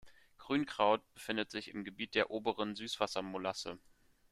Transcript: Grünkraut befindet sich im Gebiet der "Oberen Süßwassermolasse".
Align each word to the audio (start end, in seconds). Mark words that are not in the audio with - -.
Grünkraut 0.39 1.03
befindet 1.13 1.51
sich 1.51 1.67
im 1.69 1.83
Gebiet 1.83 2.15
der 2.15 2.31
"Oberen 2.31 2.75
Süßwassermolasse". 2.75 3.77